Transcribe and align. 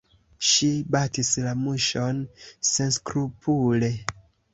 Ŝi 0.51 0.69
batis 0.95 1.29
la 1.47 1.51
muŝon 1.65 2.23
senskrupule! 2.71 3.91